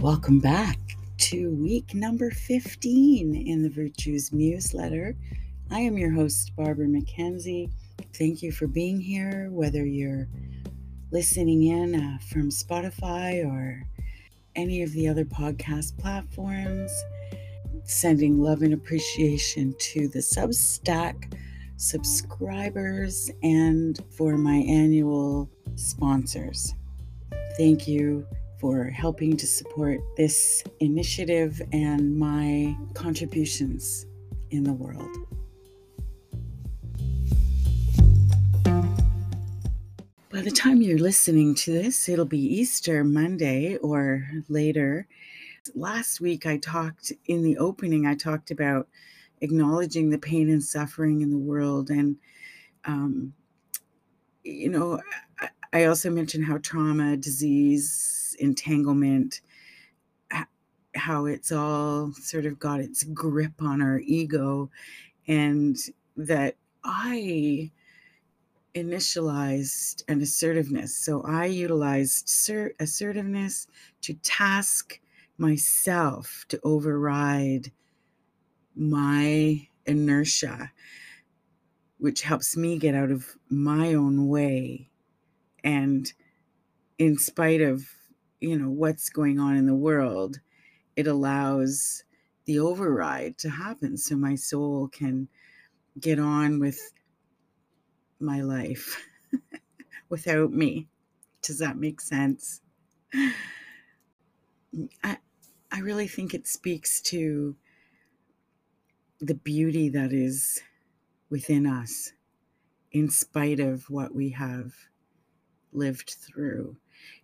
[0.00, 0.78] Welcome back
[1.18, 5.16] to week number 15 in the Virtues Museletter.
[5.72, 7.72] I am your host, Barbara McKenzie.
[8.14, 10.28] Thank you for being here, whether you're
[11.10, 13.82] listening in uh, from Spotify or
[14.54, 16.92] any of the other podcast platforms.
[17.82, 21.36] Sending love and appreciation to the Substack
[21.76, 26.72] subscribers and for my annual sponsors.
[27.56, 28.24] Thank you
[28.60, 34.06] for helping to support this initiative and my contributions
[34.50, 35.16] in the world.
[40.30, 45.06] By the time you're listening to this, it'll be Easter Monday or later.
[45.74, 48.88] Last week, I talked in the opening, I talked about
[49.40, 51.90] acknowledging the pain and suffering in the world.
[51.90, 52.16] And,
[52.84, 53.32] um,
[54.44, 55.00] you know,
[55.40, 59.40] I, I also mentioned how trauma, disease, entanglement,
[60.94, 64.70] how it's all sort of got its grip on our ego,
[65.26, 65.76] and
[66.16, 67.70] that I
[68.74, 70.96] initialized an assertiveness.
[70.96, 72.28] So I utilized
[72.80, 73.66] assertiveness
[74.02, 75.00] to task
[75.36, 77.70] myself to override
[78.74, 80.72] my inertia,
[81.98, 84.88] which helps me get out of my own way.
[85.64, 86.12] And
[86.98, 87.86] in spite of
[88.40, 90.40] you know what's going on in the world
[90.96, 92.04] it allows
[92.44, 95.28] the override to happen so my soul can
[96.00, 96.92] get on with
[98.20, 99.06] my life
[100.08, 100.88] without me.
[101.42, 102.60] Does that make sense?
[105.04, 105.18] I
[105.70, 107.56] i really think it speaks to
[109.20, 110.60] the beauty that is
[111.30, 112.12] within us
[112.92, 114.87] in spite of what we have
[115.78, 116.76] lived through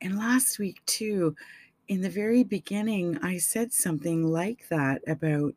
[0.00, 1.36] and last week, too,
[1.88, 5.54] in the very beginning, I said something like that about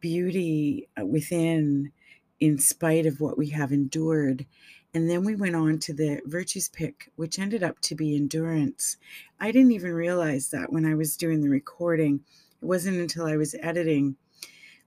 [0.00, 1.92] beauty uh, within,
[2.38, 4.46] in spite of what we have endured.
[4.94, 8.96] And then we went on to the virtues pick, which ended up to be endurance.
[9.38, 12.20] I didn't even realize that when I was doing the recording.
[12.60, 14.16] It wasn't until I was editing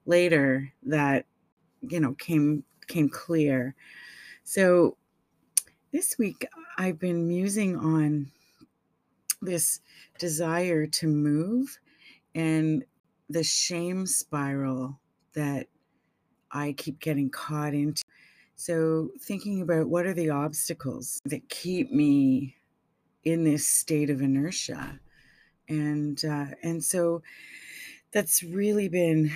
[0.06, 1.26] later that,
[1.82, 3.74] you know, came came clear.
[4.44, 4.96] So
[5.90, 8.30] this week I've been musing on
[9.40, 9.80] this
[10.18, 11.78] desire to move
[12.34, 12.84] and
[13.28, 14.98] the shame spiral
[15.34, 15.68] that
[16.50, 18.02] I keep getting caught into.
[18.56, 22.56] So, thinking about what are the obstacles that keep me
[23.24, 25.00] in this state of inertia,
[25.68, 27.22] and uh, and so
[28.12, 29.32] that's really been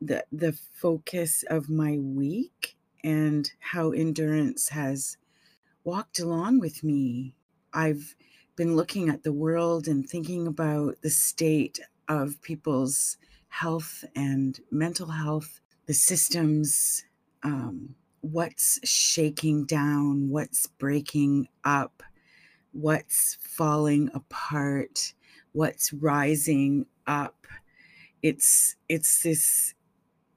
[0.00, 5.16] the the focus of my week and how endurance has
[5.84, 7.34] walked along with me.
[7.72, 8.14] I've
[8.56, 13.16] been looking at the world and thinking about the state of people's
[13.48, 17.04] health and mental health, the systems,
[17.42, 22.02] um, what's shaking down, what's breaking up,
[22.72, 25.14] what's falling apart,
[25.52, 27.46] what's rising up.
[28.22, 29.74] It's it's this,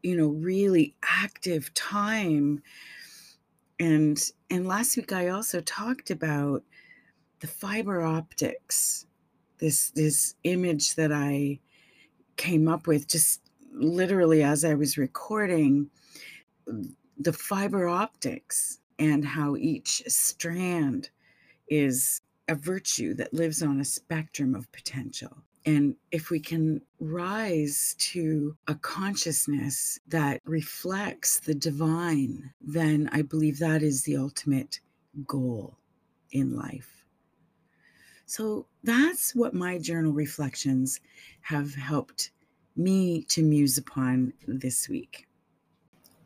[0.02, 2.64] you know, really active time.
[3.80, 4.20] And
[4.50, 6.64] and last week I also talked about
[7.40, 9.06] the fiber optics,
[9.58, 11.60] this this image that I
[12.38, 13.42] came up with just
[13.74, 15.90] literally as I was recording,
[17.18, 21.10] the fiber optics and how each strand
[21.68, 25.44] is a virtue that lives on a spectrum of potential.
[25.66, 33.58] And if we can rise to a consciousness that reflects the divine, then I believe
[33.60, 34.80] that is the ultimate
[35.26, 35.78] goal
[36.32, 37.06] in life.
[38.28, 41.00] So that's what my journal reflections
[41.42, 42.32] have helped
[42.76, 45.28] me to muse upon this week.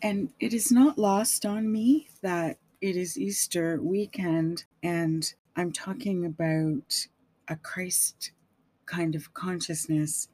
[0.02, 6.26] And it is not lost on me that it is Easter weekend and I'm talking
[6.26, 7.08] about
[7.50, 8.32] a Christ
[8.90, 10.28] kind of consciousness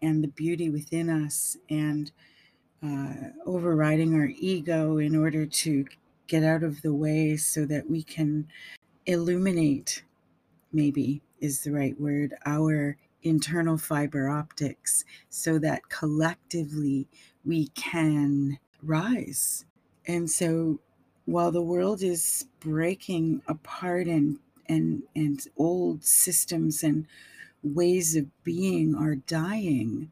[0.00, 2.12] and the beauty within us and
[2.82, 5.84] uh, overriding our ego in order to
[6.28, 8.46] get out of the way so that we can
[9.06, 10.04] illuminate
[10.72, 17.08] maybe is the right word, our internal fiber optics so that collectively
[17.44, 19.64] we can rise.
[20.06, 20.78] And so
[21.24, 27.06] while the world is breaking apart and and and old systems and
[27.62, 30.10] ways of being are dying,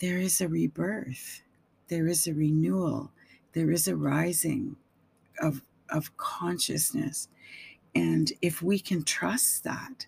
[0.00, 1.42] there is a rebirth.
[1.88, 3.12] There is a renewal.
[3.52, 4.76] There is a rising
[5.40, 7.28] of of consciousness
[7.94, 10.06] and if we can trust that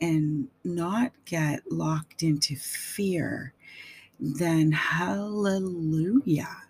[0.00, 3.52] and not get locked into fear,
[4.18, 6.64] then hallelujah.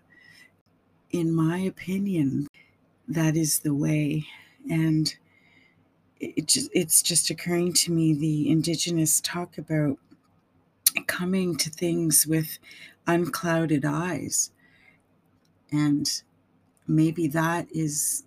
[1.11, 2.47] In my opinion,
[3.07, 4.25] that is the way.
[4.69, 5.15] And
[6.21, 9.97] it just, it's just occurring to me the indigenous talk about
[11.07, 12.59] coming to things with
[13.07, 14.51] unclouded eyes.
[15.71, 16.09] And
[16.87, 18.23] maybe that is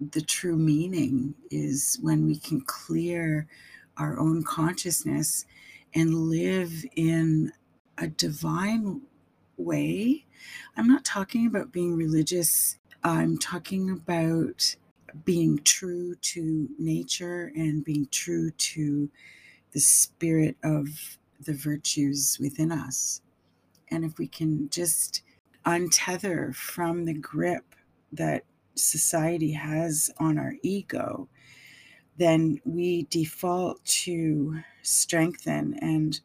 [0.00, 3.46] the true meaning is when we can clear
[3.96, 5.44] our own consciousness
[5.94, 7.52] and live in
[7.98, 9.02] a divine
[9.56, 10.24] way.
[10.76, 14.76] I'm not talking about being religious, I'm talking about
[15.24, 19.10] being true to nature and being true to
[19.72, 23.20] the spirit of the virtues within us.
[23.90, 25.22] And if we can just
[25.66, 27.74] untether from the grip
[28.12, 28.44] that
[28.74, 31.28] society has on our ego,
[32.16, 36.20] then we default to strengthen and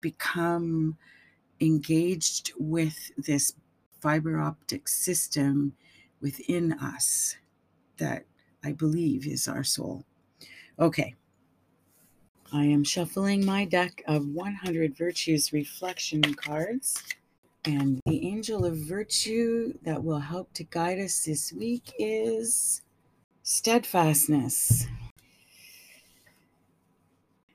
[0.00, 0.96] become
[1.60, 3.54] engaged with this
[4.00, 5.74] fiber optic system
[6.20, 7.36] within us
[7.98, 8.24] that
[8.64, 10.04] I believe is our soul.
[10.78, 11.14] Okay.
[12.52, 17.02] I am shuffling my deck of 100 Virtues reflection cards.
[17.64, 22.82] And the angel of virtue that will help to guide us this week is
[23.42, 24.86] steadfastness.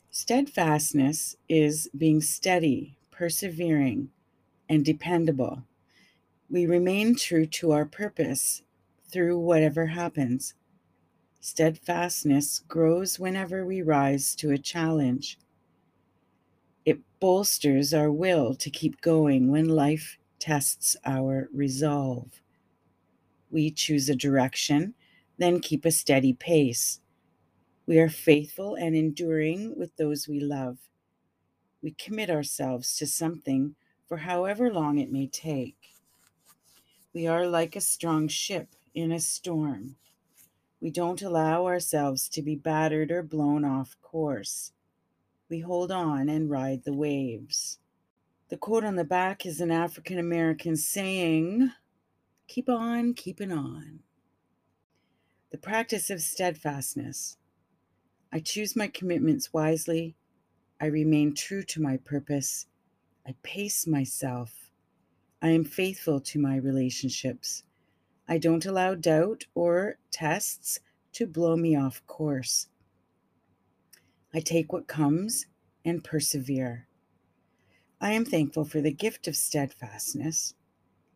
[0.10, 4.10] Steadfastness is being steady, persevering,
[4.70, 5.64] and dependable.
[6.50, 8.64] We remain true to our purpose
[9.10, 10.54] through whatever happens.
[11.40, 15.38] Steadfastness grows whenever we rise to a challenge.
[16.86, 22.42] It bolsters our will to keep going when life tests our resolve.
[23.50, 24.94] We choose a direction,
[25.38, 27.00] then keep a steady pace.
[27.86, 30.78] We are faithful and enduring with those we love.
[31.82, 33.76] We commit ourselves to something
[34.08, 35.96] for however long it may take.
[37.14, 39.96] We are like a strong ship in a storm.
[40.82, 44.72] We don't allow ourselves to be battered or blown off course
[45.50, 47.80] we hold on and ride the waves.
[48.50, 51.72] The quote on the back is an African American saying,
[52.48, 54.00] Keep on keeping on.
[55.52, 57.38] The practice of steadfastness.
[58.32, 60.16] I choose my commitments wisely.
[60.82, 62.68] I remain true to my purpose.
[63.26, 64.72] I pace myself.
[65.42, 67.64] I am faithful to my relationships.
[68.28, 70.80] I don't allow doubt or tests
[71.14, 72.68] to blow me off course.
[74.34, 75.46] I take what comes
[75.86, 76.88] and persevere.
[78.02, 80.54] I am thankful for the gift of steadfastness.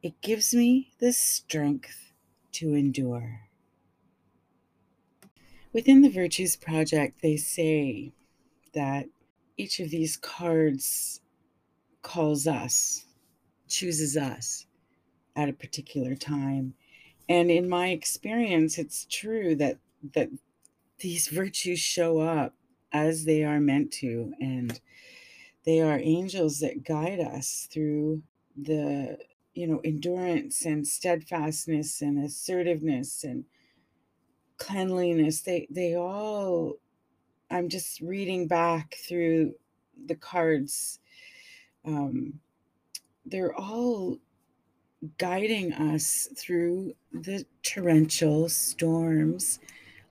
[0.01, 2.13] It gives me the strength
[2.53, 3.41] to endure.
[5.73, 8.13] Within the Virtues Project, they say
[8.73, 9.05] that
[9.57, 11.21] each of these cards
[12.01, 13.05] calls us,
[13.67, 14.65] chooses us
[15.35, 16.73] at a particular time.
[17.31, 19.77] And in my experience, it's true that,
[20.15, 20.27] that
[20.99, 22.55] these virtues show up
[22.91, 24.33] as they are meant to.
[24.41, 24.81] And
[25.65, 28.23] they are angels that guide us through
[28.61, 29.17] the,
[29.53, 33.45] you know, endurance and steadfastness and assertiveness and
[34.57, 35.39] cleanliness.
[35.39, 36.79] They, they all,
[37.49, 39.53] I'm just reading back through
[40.05, 40.99] the cards.
[41.85, 42.41] Um,
[43.25, 44.17] they're all
[45.17, 49.59] guiding us through the torrential storms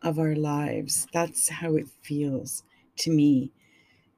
[0.02, 1.06] of our lives.
[1.12, 2.64] That's how it feels
[2.98, 3.52] to me.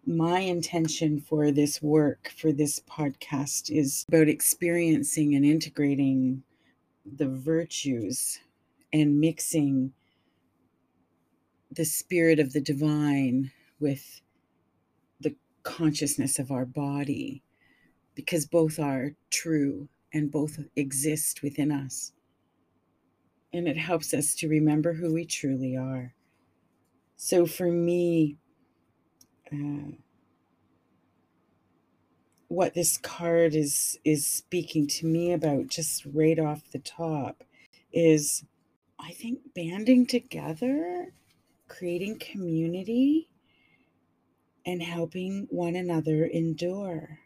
[0.07, 6.43] My intention for this work, for this podcast, is about experiencing and integrating
[7.05, 8.41] the virtues
[8.93, 9.93] and mixing
[11.71, 14.21] the spirit of the divine with
[15.21, 17.43] the consciousness of our body,
[18.14, 22.12] because both are true and both exist within us.
[23.52, 26.14] And it helps us to remember who we truly are.
[27.16, 28.38] So for me,
[29.52, 29.92] uh,
[32.49, 37.45] what this card is is speaking to me about just right off the top
[37.92, 38.45] is
[38.99, 41.12] I think banding together,
[41.69, 43.31] creating community,
[44.66, 47.22] and helping one another endure.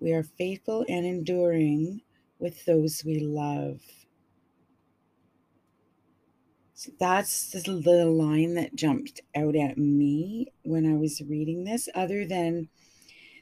[0.00, 2.02] We are faithful and enduring
[2.38, 3.80] with those we love.
[6.74, 11.88] So that's the little line that jumped out at me when I was reading this,
[11.94, 12.68] other than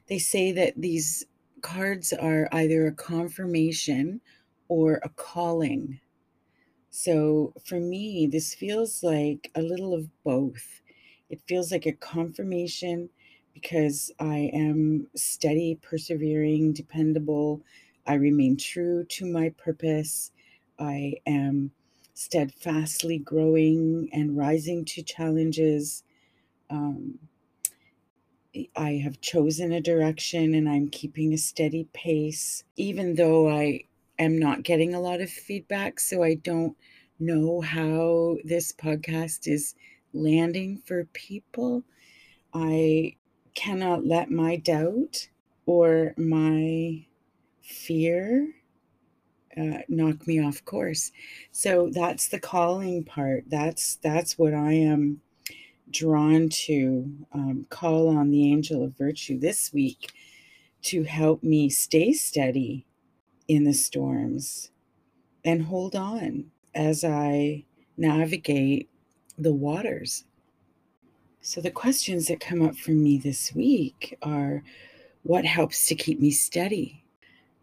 [0.09, 1.25] they say that these
[1.63, 4.23] cards are either a confirmation
[4.69, 6.01] or a calling.
[6.91, 10.81] So for me, this feels like a little of both.
[11.29, 13.11] It feels like a confirmation
[13.57, 17.63] because I am steady, persevering, dependable.
[18.07, 20.31] I remain true to my purpose.
[20.79, 21.71] I am
[22.13, 26.05] steadfastly growing and rising to challenges.
[26.71, 27.19] Um,
[28.77, 33.85] I have chosen a direction and I'm keeping a steady pace, even though I
[34.19, 35.99] am not getting a lot of feedback.
[36.01, 36.77] So I don't
[37.19, 39.75] know how this podcast is
[40.13, 41.85] landing for people.
[42.55, 43.17] I
[43.57, 45.29] cannot let my doubt
[45.65, 47.05] or my
[47.63, 48.55] fear
[49.57, 51.11] uh, knock me off course.
[51.51, 53.45] So that's the calling part.
[53.49, 55.21] That's that's what I am
[55.91, 60.13] drawn to um, call on the angel of virtue this week
[60.83, 62.87] to help me stay steady
[63.49, 64.71] in the storms
[65.45, 67.65] and hold on as I
[67.97, 68.91] navigate
[69.39, 70.25] the waters.
[71.49, 74.65] So, the questions that come up for me this week are
[75.23, 77.05] what helps to keep me steady?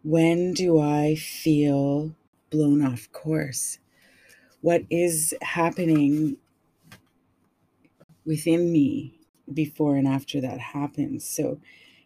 [0.03, 2.15] When do I feel
[2.49, 3.79] blown off course?
[4.61, 6.37] What is happening
[8.23, 9.19] within me
[9.53, 11.25] before and after that happens.
[11.25, 11.59] So,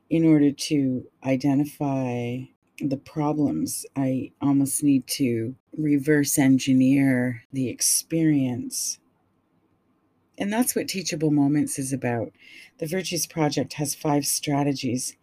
[0.10, 2.40] in order to identify
[2.80, 8.98] the problems, I almost need to reverse engineer the experience.
[10.38, 12.32] And that's what Teachable Moments is about.
[12.78, 15.16] The Virtues Project has five strategies,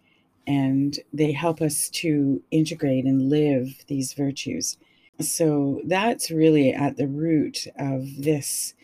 [0.47, 4.77] and they help us to integrate and live these virtues.
[5.21, 8.75] So that's really at the root of this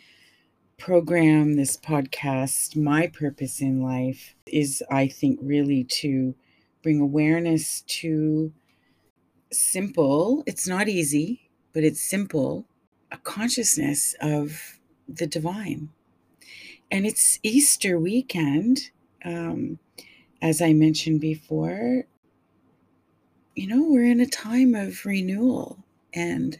[0.78, 6.34] program, this podcast, my purpose in life is, I think, really to
[6.82, 8.52] bring awareness to
[9.52, 12.66] simple, it's not easy, but it's simple,
[13.12, 15.90] a consciousness of the divine.
[16.90, 18.90] And it's Easter weekend.
[19.24, 19.78] Um,
[20.42, 22.04] as I mentioned before,
[23.54, 25.78] you know, we're in a time of renewal
[26.14, 26.58] and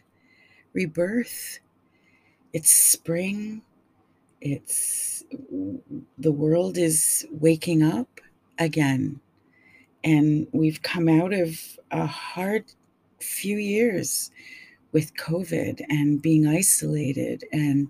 [0.73, 1.59] rebirth.
[2.53, 3.63] It's spring,
[4.41, 5.23] it's
[6.17, 8.19] the world is waking up
[8.59, 9.19] again
[10.03, 12.65] and we've come out of a hard
[13.19, 14.31] few years
[14.91, 17.87] with covid and being isolated and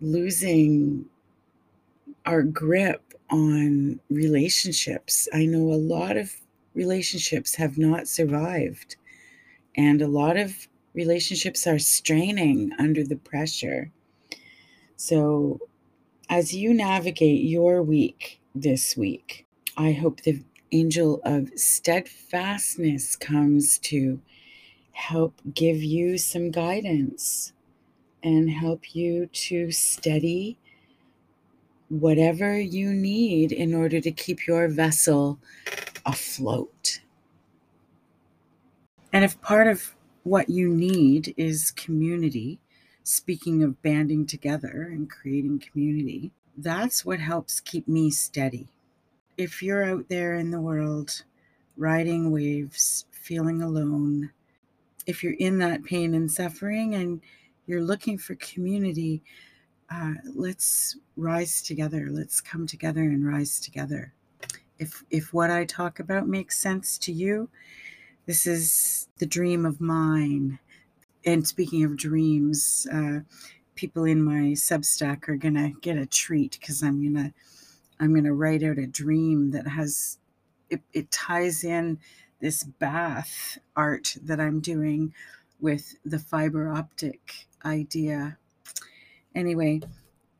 [0.00, 1.06] losing
[2.26, 5.28] our grip on relationships.
[5.32, 6.34] I know a lot of
[6.74, 8.96] relationships have not survived
[9.76, 13.90] and a lot of relationships are straining under the pressure.
[14.96, 15.60] So,
[16.28, 19.46] as you navigate your week this week,
[19.76, 24.20] I hope the angel of steadfastness comes to
[24.92, 27.52] help give you some guidance
[28.22, 30.58] and help you to steady
[31.90, 35.38] whatever you need in order to keep your vessel
[36.06, 37.00] afloat.
[39.12, 42.60] And if part of what you need is community,
[43.02, 48.68] speaking of banding together and creating community, that's what helps keep me steady.
[49.36, 51.24] If you're out there in the world
[51.76, 54.30] riding waves, feeling alone,
[55.06, 57.20] if you're in that pain and suffering and
[57.66, 59.22] you're looking for community,
[59.90, 62.08] uh, let's rise together.
[62.10, 64.12] Let's come together and rise together.
[64.78, 67.50] If if what I talk about makes sense to you,
[68.26, 70.58] this is the dream of mine
[71.24, 73.20] and speaking of dreams, uh,
[73.74, 77.32] people in my Substack are gonna get a treat because I'm gonna
[78.00, 80.18] I'm gonna write out a dream that has
[80.70, 81.98] it, it ties in
[82.40, 85.14] this bath art that I'm doing
[85.60, 88.38] with the fiber optic idea.
[89.34, 89.80] Anyway,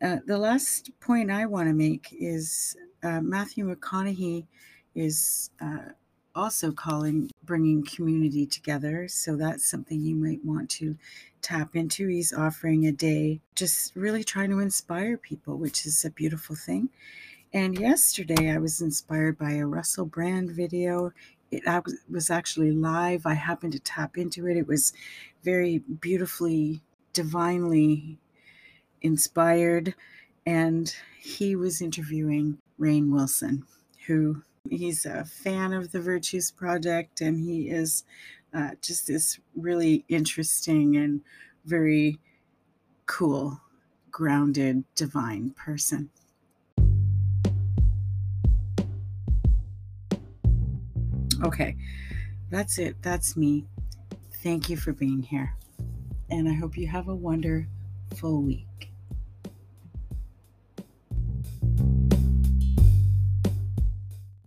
[0.03, 4.47] uh, the last point I want to make is uh, Matthew McConaughey
[4.95, 5.91] is uh,
[6.35, 9.09] also calling bringing community together.
[9.09, 10.97] So that's something you might want to
[11.43, 12.09] tap into.
[12.09, 16.91] He's offering a day, just really trying to inspire people, which is a beautiful thing.
[17.53, 21.13] And yesterday I was inspired by a Russell Brand video.
[21.51, 21.65] It
[22.09, 23.27] was actually live.
[23.27, 24.57] I happened to tap into it.
[24.57, 24.93] It was
[25.43, 26.81] very beautifully,
[27.13, 28.19] divinely
[29.03, 29.95] inspired.
[30.47, 33.65] And he was interviewing Rainn Wilson,
[34.07, 38.05] who He's a fan of the Virtues Project, and he is
[38.53, 41.23] uh, just this really interesting and
[41.65, 42.19] very
[43.07, 43.61] cool,
[44.11, 46.11] grounded, divine person.
[51.43, 51.75] Okay,
[52.51, 52.97] that's it.
[53.01, 53.65] That's me.
[54.43, 55.55] Thank you for being here.
[56.29, 58.90] And I hope you have a wonderful week.